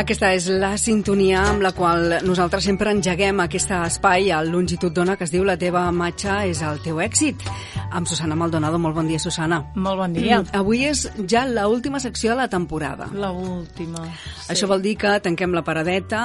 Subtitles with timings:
[0.00, 5.12] Aquesta és la sintonia amb la qual nosaltres sempre engeguem aquest espai al Longitud Dona
[5.20, 7.44] que es diu La teva matxa és el teu èxit.
[7.92, 8.78] Amb Susana Maldonado.
[8.80, 9.58] Molt bon dia, Susana.
[9.74, 10.38] Molt bon dia.
[10.38, 13.10] Mm, avui és ja la última secció de la temporada.
[13.12, 14.06] La última.
[14.06, 14.48] Sí.
[14.54, 16.22] Això vol dir que tanquem la paradeta,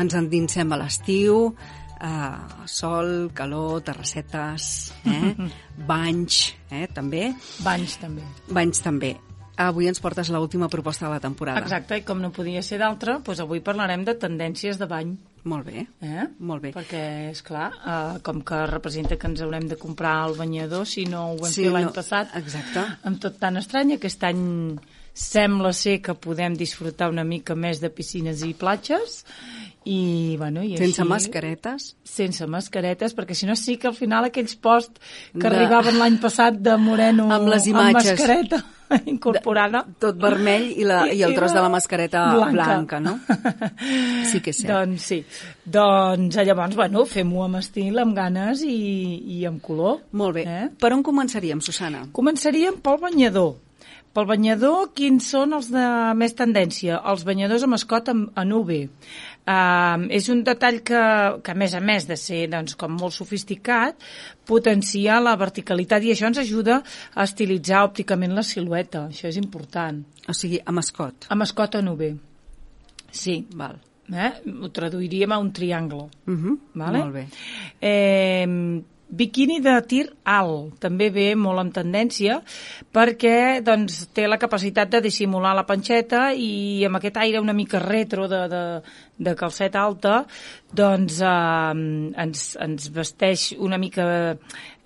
[0.00, 1.50] ens endinsem a l'estiu,
[2.00, 4.72] eh, sol, calor, terrassetes,
[5.04, 5.36] eh?
[5.92, 7.34] banys, eh, també.
[7.60, 8.24] Banys, també.
[8.48, 9.14] Banys, també.
[9.56, 11.60] Avui ens portes l última proposta de la temporada.
[11.60, 15.12] Exacte, i com no podia ser d'altra, doncs avui parlarem de tendències de bany.
[15.44, 16.24] Molt bé, Eh?
[16.40, 16.72] molt bé.
[16.72, 21.04] Perquè, és clar, eh, com que representa que ens haurem de comprar el banyador, si
[21.04, 22.82] no ho vam Sí, fer l'any no, passat, exacte.
[23.04, 24.78] amb tot tan estrany, aquest any
[25.12, 29.24] sembla ser que podem disfrutar una mica més de piscines i platges,
[29.84, 31.94] i, bueno, i Sense així, mascaretes?
[32.02, 34.98] sense mascaretes, perquè si no sí que al final aquells posts
[35.32, 38.18] que De- arribaven l'any passat de moreno Amb les amb imatges.
[38.18, 38.64] mascareta
[39.12, 39.84] incorporada.
[40.00, 43.00] Tot vermell i, la, i el tros de la mascareta blanca, Blanca.
[43.00, 43.18] no?
[44.30, 44.70] Sí que és cert.
[44.72, 45.20] Doncs sí.
[45.64, 48.78] Doncs eh, llavors, bueno, fem-ho amb estil, amb ganes i,
[49.38, 50.00] i amb color.
[50.12, 50.46] Molt bé.
[50.48, 50.64] Eh?
[50.80, 52.06] Per on començaríem, Susana?
[52.16, 53.54] Començaríem pel banyador.
[54.14, 55.84] Pel banyador, quins són els de
[56.14, 57.00] més tendència?
[57.10, 58.70] Els banyadors amb escot en, en UV.
[59.44, 61.00] Uh, és un detall que,
[61.44, 64.00] que, a més a més de ser doncs, com molt sofisticat,
[64.48, 66.78] potencia la verticalitat i això ens ajuda
[67.12, 69.06] a estilitzar òpticament la silueta.
[69.12, 70.00] Això és important.
[70.28, 71.28] O sigui, amb escot.
[71.34, 72.06] Amb escot en UV.
[73.12, 73.42] Sí.
[73.52, 73.76] Val.
[74.08, 74.32] Eh?
[74.60, 76.08] Ho traduiríem a un triangle.
[76.26, 76.58] Uh -huh.
[76.74, 76.98] Vale?
[76.98, 77.26] Molt bé.
[77.80, 82.40] Eh, biquini de tir alt, també ve molt en tendència,
[82.94, 87.82] perquè doncs, té la capacitat de dissimular la panxeta i amb aquest aire una mica
[87.82, 88.62] retro de, de,
[89.28, 90.22] de calceta alta,
[90.72, 91.74] doncs eh,
[92.24, 94.06] ens, ens vesteix una mica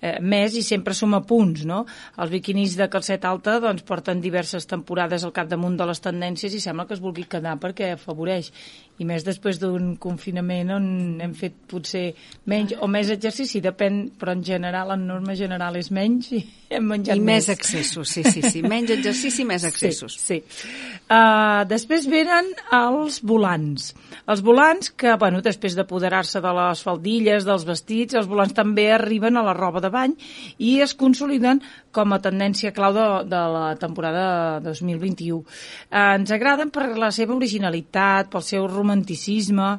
[0.01, 1.85] eh, més i sempre som a punts, no?
[2.19, 6.61] Els biquinis de calceta alta doncs, porten diverses temporades al capdamunt de les tendències i
[6.63, 8.51] sembla que es vulgui quedar perquè afavoreix.
[8.99, 10.87] I més després d'un confinament on
[11.23, 12.09] hem fet potser
[12.51, 16.85] menys o més exercici, depèn, però en general, en norma general és menys i hem
[16.85, 18.61] menjat I més excessos, sí, sí, sí.
[18.61, 20.15] Menys exercici, més excessos.
[20.21, 20.69] Sí, sí.
[21.09, 23.89] Uh, després venen els volants.
[24.29, 29.39] Els volants que, bueno, després d'apoderar-se de les faldilles, dels vestits, els volants també arriben
[29.39, 30.13] a la roba de bany
[30.61, 31.63] i es consoliden
[31.95, 35.39] com a tendència clau de, de la temporada 2021.
[35.39, 39.69] Uh, ens agraden per la seva originalitat, pel seu romanticisme,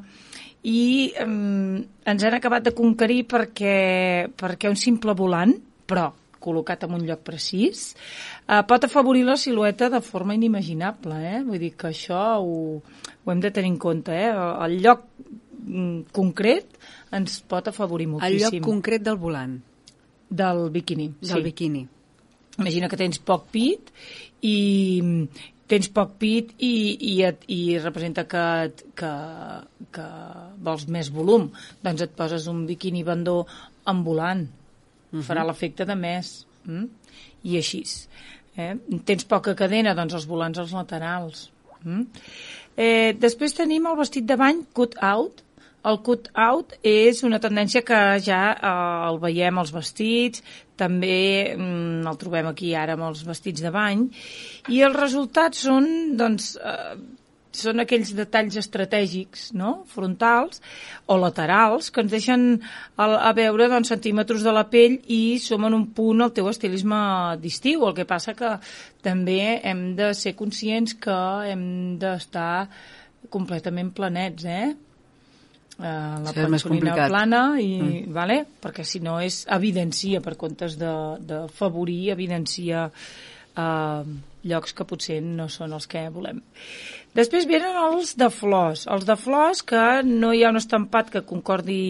[0.62, 5.54] i um, ens han acabat de conquerir perquè, perquè un simple volant,
[5.88, 6.10] però
[6.40, 7.94] col·locat en un lloc precís,
[8.48, 11.18] eh, pot afavorir la silueta de forma inimaginable.
[11.34, 11.42] Eh?
[11.44, 14.14] Vull dir que això ho, ho hem de tenir en compte.
[14.16, 14.30] Eh?
[14.64, 16.78] El lloc mm, concret
[17.12, 18.60] ens pot afavorir El moltíssim.
[18.60, 19.58] lloc concret del volant,
[20.30, 21.10] Del biquini.
[21.20, 21.86] del biquini.
[22.60, 23.90] Imagina que tens poc pit
[24.40, 24.56] i
[25.70, 26.74] tens poc pit i,
[27.12, 28.44] i, et, i representa que,
[28.98, 29.10] que,
[29.94, 30.06] que
[30.66, 31.48] vols més volum.
[31.84, 33.44] Doncs et poses un biquini bandó
[34.04, 34.42] volant.
[35.10, 35.22] Uh -huh.
[35.26, 36.46] Farà l'efecte de més.
[36.64, 36.86] Mm?
[37.42, 37.82] I així.
[38.56, 38.74] Eh?
[39.04, 41.50] Tens poca cadena, doncs els volants als laterals.
[41.84, 42.06] Mm?
[42.76, 45.42] Eh, després tenim el vestit de bany cut out,
[45.82, 50.42] el cut out és una tendència que ja eh, el veiem als vestits,
[50.80, 51.14] també
[51.52, 54.08] mm, el trobem aquí ara amb els vestits de bany,
[54.72, 56.94] i els resultats són, doncs, eh,
[57.52, 60.60] són aquells detalls estratègics, no?, frontals
[61.10, 62.44] o laterals, que ens deixen
[62.96, 66.50] a, a veure doncs, centímetres de la pell i som en un punt el teu
[66.50, 67.00] estilisme
[67.42, 67.88] d'estiu.
[67.88, 68.54] El que passa que
[69.02, 71.18] també hem de ser conscients que
[71.50, 71.64] hem
[72.00, 72.68] d'estar
[73.30, 74.70] completament planets, eh?
[75.80, 78.14] Eh, la més panxolina plana i, mm.
[78.14, 78.40] vale?
[78.62, 84.02] perquè si no és evidencia per comptes de, de favorir evidencia eh,
[84.50, 86.42] llocs que potser no són els que volem
[87.16, 91.26] després venen els de flors els de flors que no hi ha un estampat que
[91.28, 91.82] concordi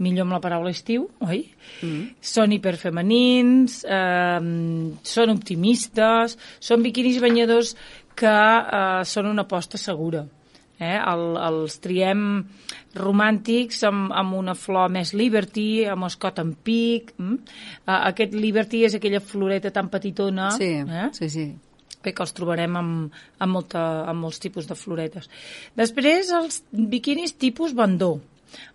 [0.00, 1.42] millor amb la paraula estiu, oi?
[1.84, 2.04] Mm.
[2.24, 4.38] Són hiperfemenins, eh,
[5.04, 7.74] són optimistes, són biquinis banyadors
[8.16, 10.24] que eh, són una aposta segura
[10.80, 10.96] Eh?
[10.96, 12.26] El, els triem
[12.96, 17.14] romàntics amb, amb una flor més Liberty, amb escot en pic.
[17.20, 17.40] Mm?
[17.84, 20.50] Uh, aquest Liberty és aquella floreta tan petitona.
[20.56, 21.10] Sí, eh?
[21.16, 21.50] sí, sí
[22.00, 25.28] que els trobarem amb, amb, molta, amb molts tipus de floretes.
[25.76, 28.14] Després, els biquinis tipus bandó.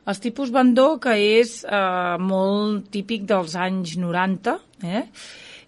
[0.08, 4.56] Els tipus bandó, que és eh, molt típic dels anys 90,
[4.86, 5.04] eh?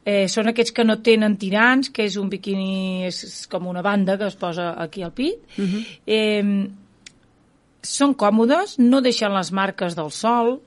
[0.08, 3.84] Eh, són aquests que no tenen tirants, que és un biquini, és, és com una
[3.84, 5.42] banda que es posa aquí al pit.
[5.58, 5.82] Uh -huh.
[6.06, 6.70] eh,
[7.84, 10.62] són còmodes, no deixen les marques del sol,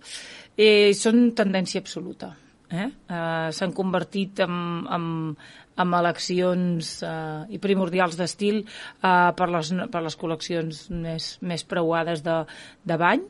[0.56, 2.36] eh, són tendència absoluta.
[2.70, 2.86] Eh?
[2.86, 5.36] Eh, S'han convertit en, en,
[5.76, 12.22] amb eleccions eh, i primordials d'estil eh, per, les, per les col·leccions més, més preuades
[12.22, 12.36] de,
[12.84, 13.24] de bany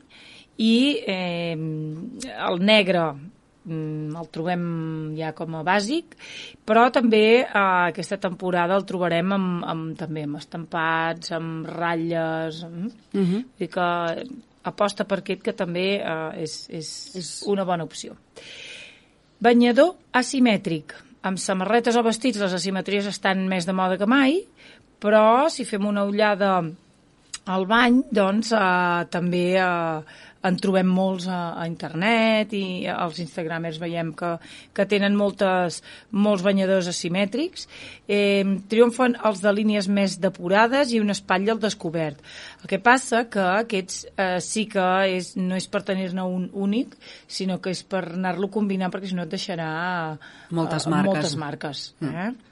[0.61, 0.75] i
[1.09, 3.07] eh, el negre
[3.69, 4.63] el trobem
[5.17, 6.15] ja com a bàsic,
[6.65, 12.89] però també eh, aquesta temporada el trobarem amb, amb, també amb estampats, amb ratlles, mm?
[13.13, 13.43] uh -huh.
[13.59, 13.89] i que
[14.63, 18.15] aposta per aquest que també eh, és, és, és una bona opció.
[19.39, 20.93] Banyador asimètric.
[21.21, 24.41] Amb samarretes o vestits les asimetries estan més de moda que mai,
[24.99, 26.63] però si fem una ullada
[27.45, 30.01] al bany, doncs eh, també eh,
[30.47, 34.33] en trobem molts a, a internet i als instagramers veiem que,
[34.75, 37.67] que tenen moltes, molts banyadors asimètrics.
[38.07, 42.21] Eh, triomfen els de línies més depurades i una espatlla al descobert.
[42.63, 46.95] El que passa que aquests eh, sí que és, no és per tenir-ne un únic,
[47.27, 49.71] sinó que és per anar-lo combinant perquè si no et deixarà
[50.51, 51.11] moltes marques.
[51.11, 52.50] moltes marques mm.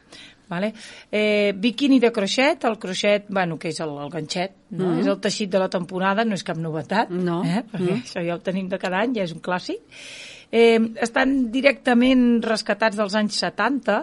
[0.49, 0.71] Vale?
[1.11, 4.89] Eh, biquini de croixet, el croixet, bueno, que és el, el ganxet, no?
[4.89, 5.03] Mm.
[5.03, 7.43] és el teixit de la temporada, no és cap novetat, no.
[7.45, 7.61] eh?
[7.69, 8.03] perquè mm.
[8.07, 10.01] això ja ho tenim de cada any, ja és un clàssic.
[10.49, 13.99] Eh, estan directament rescatats dels anys 70,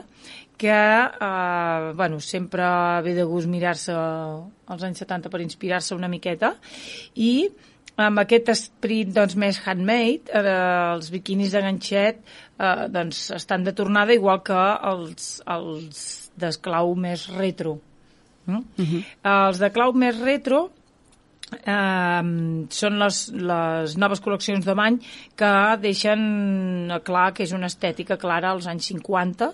[0.57, 2.65] que eh, bueno, sempre
[3.03, 6.55] ve de gust mirar-se els anys 70 per inspirar-se una miqueta,
[7.15, 7.49] i
[7.97, 10.55] amb aquest esperit doncs, més handmade, eh,
[10.95, 14.63] els biquinis de ganxet eh, doncs, estan de tornada, igual que
[14.93, 17.79] els, els d'esclau més retro.
[18.47, 18.57] Mm?
[18.57, 19.05] Uh -huh.
[19.25, 20.71] Els de clau més retro
[21.53, 22.23] eh,
[22.71, 24.99] són les, les noves col·leccions de bany
[25.39, 25.53] que
[25.83, 29.53] deixen clar que és una estètica clara als anys 50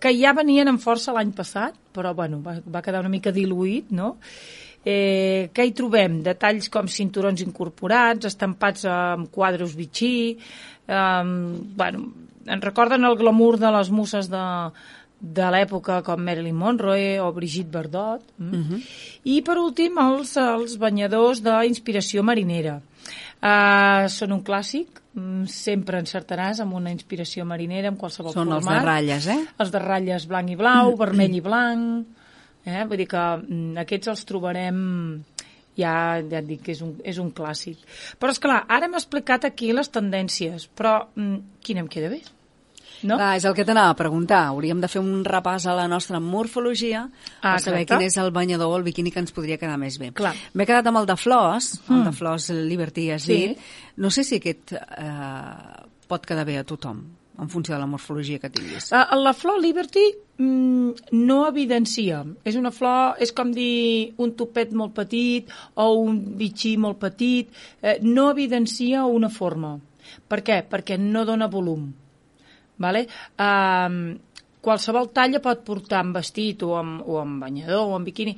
[0.00, 3.90] que ja venien en força l'any passat però bueno, va, va quedar una mica diluït
[3.90, 4.16] no?
[4.84, 6.22] Eh, què hi trobem?
[6.26, 10.38] Detalls com cinturons incorporats, estampats amb quadres bitxí,
[10.88, 11.22] eh,
[11.78, 12.08] bueno,
[12.46, 14.42] en recorden el glamour de les musses de,
[15.22, 18.24] de l'època com Marilyn Monroe o Brigitte Bardot.
[18.38, 18.54] Mm?
[18.54, 18.80] Uh -huh.
[19.24, 22.80] I, per últim, els, els banyadors d'inspiració marinera.
[23.42, 28.62] Uh, són un clàssic, mm, sempre encertaràs amb una inspiració marinera, amb qualsevol són format.
[28.62, 29.46] Són els de ratlles, eh?
[29.58, 30.98] Els de ratlles blanc i blau, mm.
[30.98, 32.06] vermell i blanc...
[32.64, 32.84] Eh?
[32.86, 35.24] Vull dir que mm, aquests els trobarem
[35.74, 37.78] ja, ja et dic que és un, és un clàssic.
[38.20, 42.22] Però, és clar, ara hem explicat aquí les tendències, però mm, quina em queda bé?
[43.02, 43.16] No?
[43.18, 44.42] Clar, és el que t'anava a preguntar.
[44.52, 48.30] Hauríem de fer un repàs a la nostra morfologia ah, per saber quin és el
[48.34, 50.12] banyador o el biquini que ens podria quedar més bé.
[50.12, 51.96] M'he quedat amb el de flors, mm.
[51.96, 53.40] el de flors Liberty, has sí.
[53.40, 53.72] dit.
[54.02, 57.02] No sé si aquest eh, pot quedar bé a tothom
[57.42, 58.90] en funció de la morfologia que tinguis.
[58.92, 60.04] La, la flor Liberty
[60.36, 62.22] mm, no evidencia.
[62.44, 67.50] És una flor, és com dir un topet molt petit o un bitxí molt petit.
[67.80, 69.74] Eh, no evidencia una forma.
[70.28, 70.62] Per què?
[70.68, 71.88] Perquè no dona volum.
[72.78, 73.06] Vale?
[73.38, 74.18] Um,
[74.62, 78.36] qualsevol talla pot portar en vestit o amb, o amb banyador o amb biquini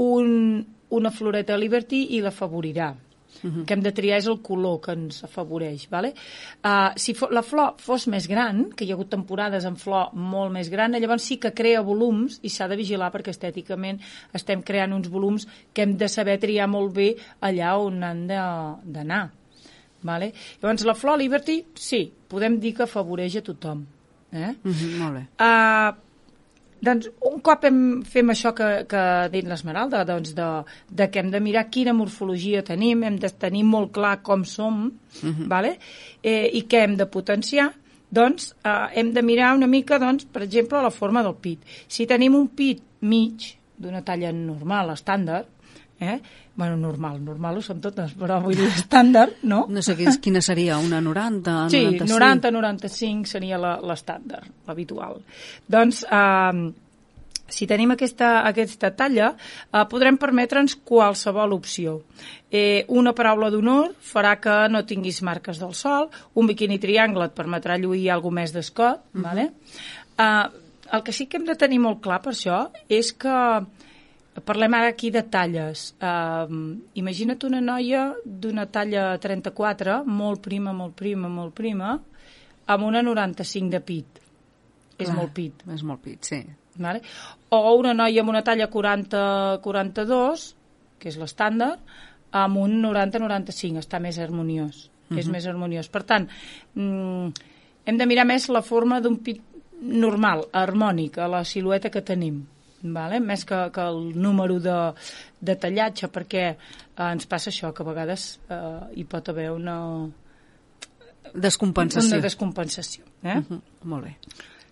[0.00, 2.96] un, una floreta Liberty i l'afavorirà.
[3.42, 3.64] Uh -huh.
[3.64, 5.88] que hem de triar és el color que ens afavoreix.
[5.88, 6.12] Vale?
[6.64, 10.52] Uh, si la flor fos més gran, que hi ha hagut temporades amb flor molt
[10.52, 14.00] més gran, llavors sí que crea volums i s'ha de vigilar perquè estèticament
[14.34, 19.30] estem creant uns volums que hem de saber triar molt bé allà on han d'anar.
[20.02, 20.32] Vale?
[20.62, 23.84] Llavors, la flor Liberty, sí, podem dir que afavoreix a tothom.
[24.32, 24.54] Eh?
[24.62, 25.26] Mm -hmm, molt bé.
[25.40, 26.10] Uh,
[26.80, 30.48] doncs, un cop hem, fem això que, que ha dit l'Esmeralda, doncs de,
[30.88, 34.84] de que hem de mirar quina morfologia tenim, hem de tenir molt clar com som,
[34.84, 34.90] mm
[35.22, 35.46] -hmm.
[35.48, 35.78] vale?
[36.22, 37.72] eh, i què hem de potenciar,
[38.10, 41.60] doncs eh, hem de mirar una mica, doncs, per exemple, la forma del pit.
[41.86, 45.46] Si tenim un pit mig, d'una talla normal, estàndard,
[46.00, 46.20] eh?
[46.56, 49.64] bueno, normal, normal ho són totes, però vull dir estàndard, no?
[49.72, 52.12] No sé quina seria, una 90, sí, 95?
[52.12, 55.20] 90, 95 seria l'estàndard, l'habitual.
[55.70, 56.70] Doncs, eh,
[57.50, 59.32] si tenim aquesta, aquesta talla,
[59.72, 62.00] eh, podrem permetre'ns qualsevol opció.
[62.50, 67.36] Eh, una paraula d'honor farà que no tinguis marques del sol, un biquini triangle et
[67.36, 69.22] permetrà lluir alguna més d'escot, uh -huh.
[69.22, 69.52] vale?
[70.18, 70.48] eh,
[70.92, 73.36] el que sí que hem de tenir molt clar per això és que
[74.46, 75.90] parlem ara aquí de talles.
[76.00, 81.96] Uh, imagina't una noia d'una talla 34, molt prima, molt prima, molt prima,
[82.66, 84.20] amb una 95 de pit.
[84.96, 85.64] Clar, és molt pit.
[85.74, 86.40] És molt pit, sí.
[86.80, 87.02] Vale?
[87.50, 90.46] O una noia amb una talla 40-42,
[91.00, 91.82] que és l'estàndard,
[92.36, 94.86] amb un 90-95, està més harmoniós.
[94.86, 95.18] Uh -huh.
[95.18, 95.32] És mhm.
[95.32, 95.88] més harmoniós.
[95.88, 96.28] Per tant,
[96.74, 97.26] mm,
[97.84, 99.42] hem de mirar més la forma d'un pit
[99.80, 102.46] normal, harmònic, a la silueta que tenim
[102.82, 103.20] vale?
[103.20, 104.78] més que, que el número de,
[105.40, 106.56] de tallatge, perquè eh,
[107.10, 109.76] ens passa això, que a vegades eh, hi pot haver una...
[111.34, 112.16] Descompensació.
[112.16, 113.04] Una descompensació.
[113.22, 113.36] Eh?
[113.36, 113.60] Uh -huh.
[113.84, 114.16] Molt bé.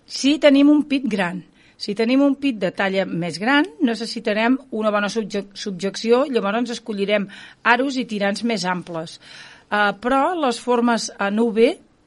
[0.06, 1.44] Si tenim un pit gran,
[1.76, 7.28] si tenim un pit de talla més gran, necessitarem una bona subjecció, llavors escollirem
[7.62, 9.20] aros i tirants més amples.
[9.70, 11.58] Uh, però les formes en UV,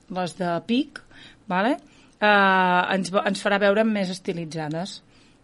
[0.10, 1.00] les de pic,
[1.48, 1.78] vale?
[2.22, 5.00] uh, ens, ens farà veure més estilitzades.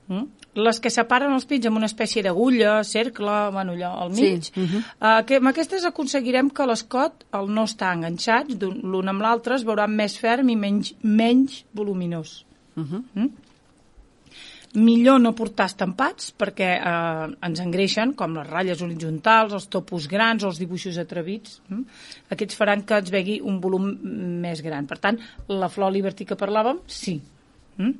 [0.07, 0.46] Mm?
[0.57, 4.53] Les que separen els pits amb una espècie d'agulla, cercle, bueno, allò al mig, sí.
[4.55, 4.83] uh -huh.
[4.99, 9.65] uh, que amb aquestes aconseguirem que l'escot, el no està enganxat l'un amb l'altre, es
[9.65, 12.45] veurà més ferm i menys, menys voluminós.
[12.75, 13.03] Uh -huh.
[13.13, 13.29] mm?
[14.75, 20.43] Millor no portar estampats perquè eh, ens engreixen, com les ratlles horitzontals, els topos grans
[20.43, 21.61] o els dibuixos atrevits.
[21.69, 21.85] Mm?
[22.35, 23.87] Aquests faran que ens vegui un volum
[24.43, 24.85] més gran.
[24.85, 27.21] Per tant, la flor Liberty que parlàvem, sí.
[27.77, 27.93] Mm?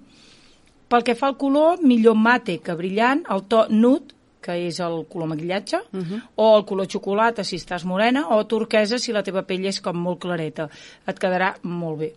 [0.87, 4.15] Pel que fa al color, millor mate que brillant, el to nude,
[4.47, 6.21] que és el color maquillatge, uh -huh.
[6.35, 9.97] o el color xocolata si estàs morena, o turquesa si la teva pell és com
[9.97, 10.69] molt clareta.
[11.05, 12.13] Et quedarà molt bé.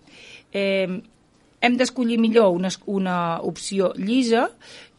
[0.53, 1.03] Eh,
[1.61, 4.51] hem d'escollir millor una, una opció llisa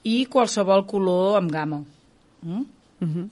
[0.03, 1.83] i qualsevol color amb gamma.
[2.41, 2.65] Mm?
[3.01, 3.29] Uh -huh.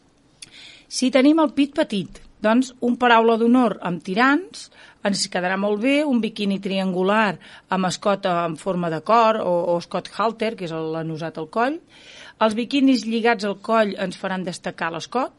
[0.88, 4.70] Si tenim el pit petit, doncs un paraula d'honor amb tirants,
[5.04, 7.38] ens quedarà molt bé un biquini triangular
[7.72, 11.80] amb escot en forma de cor o, o escot halter, que és l'anusat al coll.
[12.40, 15.36] Els biquinis lligats al coll ens faran destacar l'escot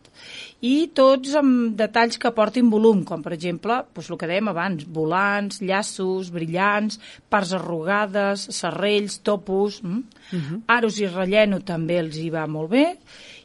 [0.61, 4.85] i tots amb detalls que portin volum, com per exemple doncs el que dèiem abans,
[4.85, 7.00] volants, llaços, brillants,
[7.33, 10.02] parts arrugades, serrells, topos, mm?
[10.37, 10.61] uh -huh.
[10.76, 12.87] aros i relleno també els hi va molt bé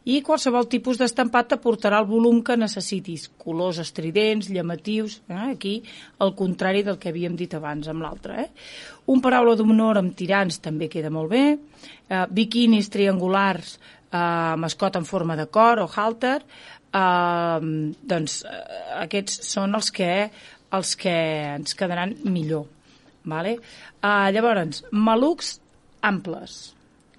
[0.06, 5.48] i qualsevol tipus d'estampat t'aportarà el volum que necessitis, colors estridents, llamatius, eh?
[5.56, 5.80] aquí
[6.22, 8.44] el contrari del que havíem dit abans amb l'altre.
[8.44, 8.50] Eh?
[9.10, 13.80] Un paraula d'honor amb tirants també queda molt bé, eh, biquinis triangulars
[14.14, 16.38] eh, escot en forma de cor o halter,
[16.94, 17.72] eh,
[18.14, 18.62] doncs eh,
[19.02, 20.12] aquests són els que,
[20.78, 21.16] els que
[21.56, 22.70] ens quedaran millor.
[23.26, 23.56] Vale?
[23.58, 25.56] Eh, llavors, malucs
[26.06, 26.76] amples,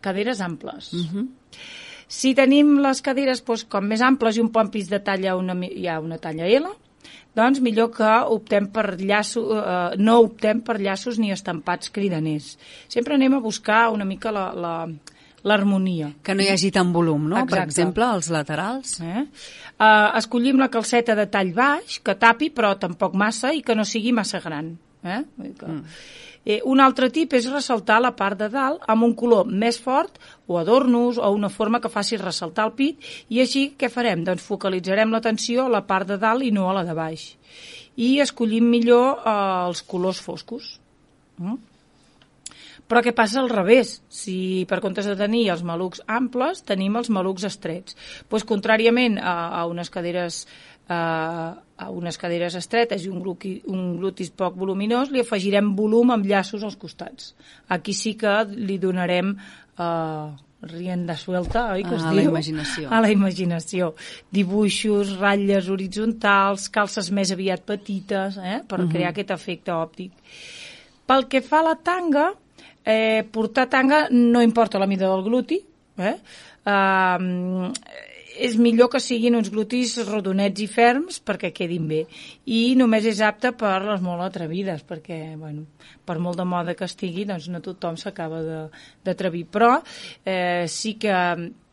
[0.07, 0.93] caderes amples.
[0.95, 1.11] Uh mhm.
[1.17, 5.57] -huh si tenim les cadires doncs, com més amples i un pompis de talla una,
[5.75, 6.71] ja una talla L,
[7.37, 12.55] doncs millor que optem per llaço, eh, no optem per llaços ni estampats cridaners.
[12.89, 14.75] Sempre anem a buscar una mica la, la,
[15.47, 16.13] l'harmonia.
[16.25, 17.39] Que no hi hagi tant volum, no?
[17.43, 17.55] Exacte.
[17.55, 18.97] Per exemple, als laterals.
[19.05, 19.27] Eh?
[19.77, 23.85] Uh, escollim la calceta de tall baix, que tapi, però tampoc massa, i que no
[23.85, 24.73] sigui massa gran.
[25.05, 25.23] Eh?
[25.43, 25.67] Que...
[25.67, 25.83] Mm.
[26.47, 30.21] Eh, un altre tip és ressaltar la part de dalt amb un color més fort
[30.47, 34.23] o adornos o una forma que faci ressaltar el pit i així què farem?
[34.29, 37.33] Doncs focalitzarem l'atenció a la part de dalt i no a la de baix.
[37.99, 40.77] I escollim millor eh, els colors foscos.
[41.43, 41.59] Mm?
[42.87, 43.97] Però què passa al revés?
[44.07, 47.99] Si per comptes de tenir els malucs amples, tenim els malucs estrets.
[48.31, 50.45] Pues, contràriament a, a unes caderes
[50.89, 56.27] a unes cadires estretes i un, gluti, un glutis poc voluminós, li afegirem volum amb
[56.27, 57.35] llaços als costats.
[57.69, 60.29] Aquí sí que li donarem eh,
[60.67, 62.21] rienda suelta, oi que es a diu?
[62.21, 62.89] A la imaginació.
[62.89, 63.93] A la imaginació.
[64.33, 68.89] Dibuixos, ratlles horitzontals, calces més aviat petites, eh, per uh mhm.
[68.89, 68.93] -huh.
[68.93, 70.13] crear aquest efecte òptic.
[71.07, 72.33] Pel que fa a la tanga,
[72.85, 75.61] eh, portar tanga no importa la mida del gluti,
[75.99, 76.17] eh?
[76.67, 77.71] Uh,
[78.39, 82.03] és millor que siguin uns glutis rodonets i ferms perquè quedin bé.
[82.47, 85.67] I només és apte per les molt atrevides, perquè, bueno,
[86.07, 88.43] per molt de moda que estigui, doncs no tothom s'acaba
[89.05, 89.47] d'atrevir.
[89.53, 89.77] Però
[90.25, 91.15] eh, sí que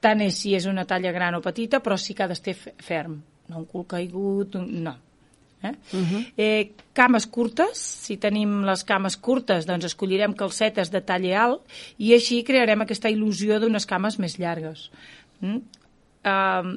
[0.03, 3.21] tant és si és una talla gran o petita, però sí que ha d'estar ferm.
[3.49, 4.97] No un cul caigut, no.
[5.63, 5.71] Eh?
[5.93, 6.25] Uh -huh.
[6.35, 11.61] eh, cames curtes, si tenim les cames curtes, doncs escollirem calcetes de talla alt
[11.97, 14.91] i així crearem aquesta il·lusió d'unes cames més llargues.
[15.39, 15.61] Mm?
[16.23, 16.73] Eh,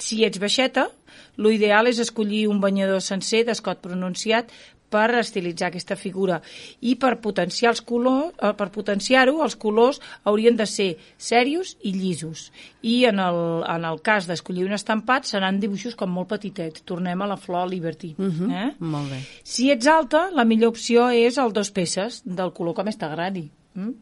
[0.00, 0.88] si ets baixeta,
[1.36, 4.52] l'ideal és escollir un banyador sencer d'escot pronunciat
[4.90, 6.40] per estilitzar aquesta figura
[6.82, 11.94] i per potenciar els colors, eh, per potenciar-ho, els colors haurien de ser serios i
[11.94, 12.50] llisos.
[12.82, 16.82] I en el, en el cas d'escollir un estampat seran dibuixos com molt petitets.
[16.82, 18.14] Tornem a la flor Liberty.
[18.18, 18.68] Uh mhm, -huh.
[18.68, 18.74] eh?
[18.78, 19.20] Molt bé.
[19.44, 23.50] Si ets alta, la millor opció és el dos peces, del color que més t'agradi.
[23.74, 23.92] Mm?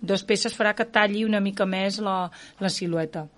[0.00, 2.30] Dos peces farà que talli una mica més la,
[2.60, 3.28] la silueta.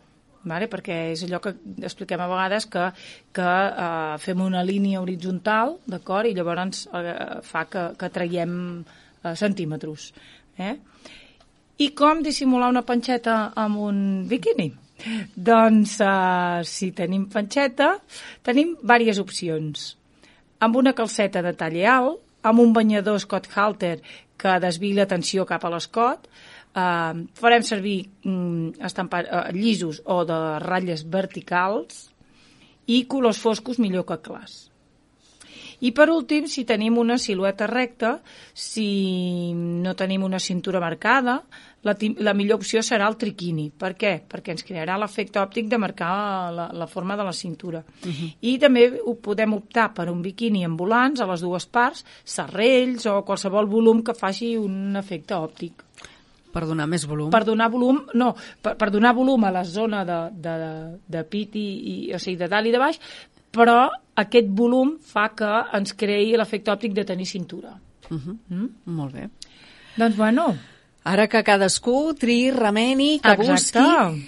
[0.45, 0.69] Vale?
[0.71, 1.55] perquè és allò que
[1.85, 2.89] expliquem a vegades que,
[3.37, 3.49] que
[3.87, 7.15] eh, fem una línia horitzontal, d'acord, i llavors eh,
[7.47, 10.11] fa que, que traiem eh, centímetres.
[10.61, 10.77] Eh?
[11.81, 14.71] I com dissimular una panxeta amb un biquini?
[15.35, 17.95] Doncs, eh, si tenim panxeta,
[18.45, 19.95] tenim diverses opcions.
[20.61, 23.99] Amb una calceta de talle alt, amb un banyador Scott Halter
[24.41, 26.29] que desviï l'atenció cap a l'escot,
[26.75, 32.09] eh, farem servir mm, estampat, eh, llisos o de ratlles verticals
[32.87, 34.71] i colors foscos millor que clars.
[35.81, 38.19] I per últim, si tenim una silueta recta,
[38.53, 41.39] si no tenim una cintura marcada,
[41.89, 43.71] la, la millor opció serà el triquini.
[43.73, 44.13] Per què?
[44.29, 46.13] Perquè ens crearà l'efecte òptic de marcar
[46.53, 47.81] la, la forma de la cintura.
[47.81, 48.13] Uh mhm.
[48.13, 48.37] -huh.
[48.41, 53.07] I també ho podem optar per un biquini amb volants a les dues parts, serrells
[53.07, 55.90] o qualsevol volum que faci un efecte òptic.
[56.51, 57.31] Per donar més volum?
[57.31, 60.55] Per donar volum, no, per, per donar volum a la zona de, de,
[61.07, 62.99] de, pit i, i, o sigui, de dalt i de baix,
[63.55, 63.85] però
[64.23, 67.77] aquest volum fa que ens creï l'efecte òptic de tenir cintura.
[68.11, 68.37] Uh -huh.
[68.49, 68.69] mm?
[68.97, 69.29] Molt bé.
[69.97, 70.55] Doncs bueno,
[71.03, 73.85] Ara que cadascú tri, remeni, que busqui,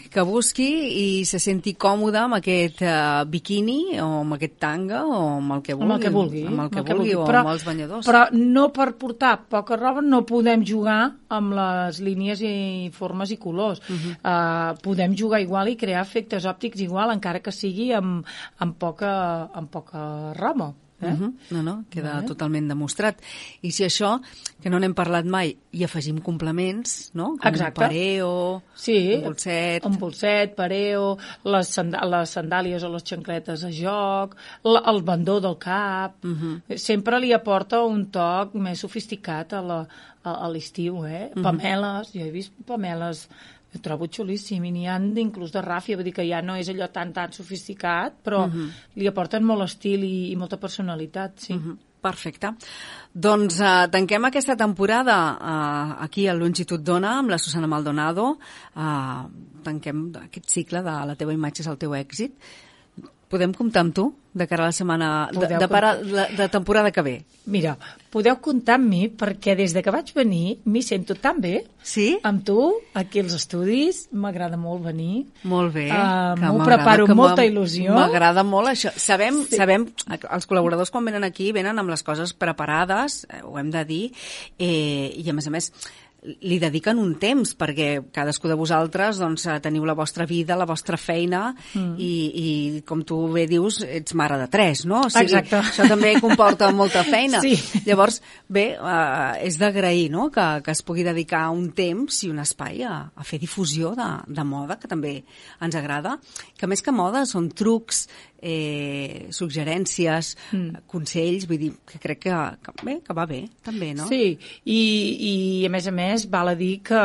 [0.08, 5.18] que busqui i se senti còmode amb aquest uh, biquini o amb aquest tanga o
[5.34, 5.84] amb el que vulgui.
[5.84, 6.44] Amb el que vulgui.
[6.48, 7.20] Amb el que, el que vulgui, vulgui.
[7.20, 8.08] o però, amb els banyadors.
[8.08, 13.36] Però no per portar poca roba no podem jugar amb les línies i formes i
[13.36, 13.82] colors.
[13.84, 14.16] Uh -huh.
[14.24, 18.24] uh, podem jugar igual i crear efectes òptics igual encara que sigui amb,
[18.56, 20.72] amb, poca, amb poca roba.
[21.02, 21.12] Eh?
[21.12, 21.32] Uh -huh.
[21.50, 22.26] No, no, queda vale.
[22.26, 23.20] totalment demostrat.
[23.60, 24.20] I si això,
[24.62, 27.36] que no n'hem parlat mai, i afegim complements, no?
[27.36, 27.80] Com Exacte.
[27.80, 29.84] un pareo, sí, un bolset...
[29.84, 35.58] Un bolset, pareo, les, sand les sandàlies o les xancletes a joc, el bandó del
[35.58, 36.24] cap...
[36.24, 36.76] Uh -huh.
[36.76, 39.86] Sempre li aporta un toc més sofisticat a la,
[40.22, 41.30] a, a l'estiu, eh?
[41.34, 41.42] Uh -huh.
[41.42, 43.28] Pameles, jo he vist pameles
[43.72, 46.68] ho trobo xulíssim, i n'hi ha inclús de ràfia, vull dir que ja no és
[46.68, 48.60] allò tan, tan sofisticat, però uh mhm.
[48.60, 48.98] -huh.
[49.00, 51.52] li aporten molt estil i, i molta personalitat, sí.
[51.52, 51.70] Uh mhm.
[51.70, 51.78] -huh.
[52.02, 52.48] Perfecte.
[53.14, 58.38] Doncs uh, tanquem aquesta temporada uh, aquí a Longitud Dona amb la Susana Maldonado.
[58.74, 59.30] Uh,
[59.62, 62.32] tanquem aquest cicle de La teva imatge és el teu èxit.
[63.32, 66.90] Podem comptar amb tu de cara a la setmana, de, de, para, de, de temporada
[66.92, 67.14] que ve?
[67.52, 67.74] Mira,
[68.12, 71.62] podeu comptar amb mi perquè des de que vaig venir m'hi sento tan bé.
[71.80, 72.18] Sí?
[72.28, 72.58] Amb tu,
[72.96, 75.24] aquí als estudis, m'agrada molt venir.
[75.48, 75.86] Molt bé.
[75.88, 77.96] Uh, M'ho preparo amb molta il·lusió.
[77.96, 78.92] M'agrada molt això.
[79.00, 79.56] Sabem, sí.
[79.60, 79.88] sabem,
[80.22, 84.04] els col·laboradors quan venen aquí venen amb les coses preparades, eh, ho hem de dir,
[84.60, 85.72] eh, i a més a més
[86.22, 90.68] li dediquen un temps perquè cadascú de vosaltres doncs, eh, teniu la vostra vida, la
[90.68, 91.96] vostra feina mm.
[91.98, 95.00] i, i com tu bé dius ets mare de tres, no?
[95.08, 95.58] O sigui, Exacte.
[95.72, 97.40] Això també comporta molta feina.
[97.52, 97.56] Sí.
[97.86, 98.20] Llavors,
[98.52, 100.28] bé, uh, és d'agrair no?
[100.30, 104.06] que, que es pugui dedicar un temps i un espai a, a fer difusió de,
[104.30, 105.16] de moda, que també
[105.62, 106.14] ens agrada,
[106.58, 108.04] que més que moda són trucs,
[108.42, 110.84] eh, suggerències, mm.
[110.90, 114.08] consells, vull dir, que crec que, que, bé, que va bé, també, no?
[114.10, 114.34] Sí,
[114.66, 114.80] i,
[115.30, 115.34] i
[115.68, 117.02] a més a més val a dir que,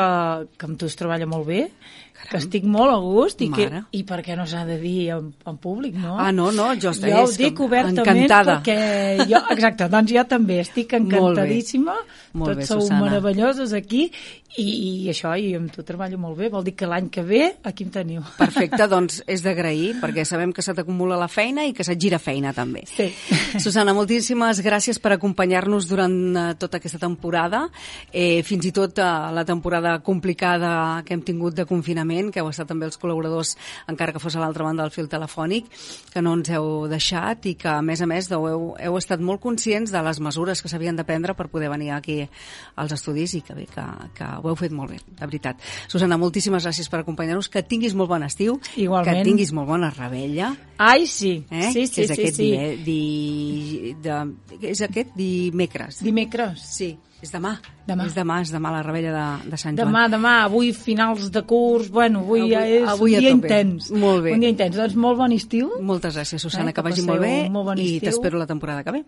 [0.58, 1.62] que amb tu es treballa molt bé,
[2.18, 2.32] Caram.
[2.32, 5.30] que estic molt a gust i, que, i per què no s'ha de dir en,
[5.48, 6.16] en públic, no?
[6.18, 8.58] Ah, no, no, jo, jo ho dic obertament encantada.
[8.58, 11.96] perquè jo, exacte, doncs jo també estic encantadíssima,
[12.34, 12.58] molt bé.
[12.58, 13.06] tots sou Susana.
[13.06, 14.08] meravelloses aquí
[14.58, 17.42] i, i això, i amb tu treballo molt bé, vol dir que l'any que ve
[17.68, 18.24] aquí em teniu.
[18.40, 22.18] Perfecte, doncs és d'agrair, perquè sabem que se t'acumula la feina i que se't gira
[22.20, 22.84] feina també.
[22.90, 23.12] Sí.
[23.64, 27.68] Susana, moltíssimes gràcies per acompanyar-nos durant uh, tota aquesta temporada,
[28.10, 32.42] eh, fins i tot uh, la temporada complicada que hem tingut de confinament confinament, que
[32.42, 33.56] heu estat també els col·laboradors,
[33.90, 35.68] encara que fos a l'altra banda del fil telefònic,
[36.12, 39.42] que no ens heu deixat i que, a més a més, heu, heu estat molt
[39.42, 42.28] conscients de les mesures que s'havien de prendre per poder venir aquí
[42.76, 43.86] als estudis i que bé, que,
[44.18, 45.62] que ho heu fet molt bé, de veritat.
[45.88, 49.22] Susana, moltíssimes gràcies per acompanyar-nos, que tinguis molt bon estiu, Igualment.
[49.22, 50.54] que tinguis molt bona rebella.
[50.78, 51.72] Ai, sí, eh?
[51.74, 52.52] sí, sí, és sí, aquest sí.
[52.54, 54.22] Di, di, de,
[54.70, 56.04] és aquest dimecres.
[56.06, 56.64] Dimecres.
[56.78, 56.96] Sí.
[57.24, 57.56] És demà.
[57.88, 58.06] Demà.
[58.06, 59.90] És demà, és demà la rebella de, de Sant Joan.
[59.90, 63.90] Demà, demà, avui finals de curs, bueno, avui, avui ja és avui un dia intens.
[63.92, 64.36] Molt bé.
[64.38, 65.74] Un dia intens, doncs molt bon estiu.
[65.82, 68.86] Moltes gràcies, Susana, eh, que, que vagi molt bé molt bon i t'espero la temporada
[68.86, 69.06] que ve.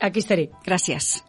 [0.00, 0.50] Aquí estaré.
[0.66, 1.20] Gràcies.